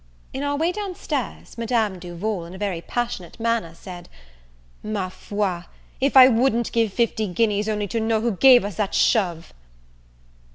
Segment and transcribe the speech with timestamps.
[0.33, 4.09] In our way down stairs, Madame Duval, in a very passionate manner, said,
[4.81, 5.65] "Ma foi,
[5.99, 9.53] if I wouldn't give fifty guineas only to know who gave us that shove!"